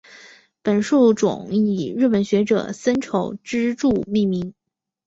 [0.63, 4.55] 本树种以日本学者森丑之助命名。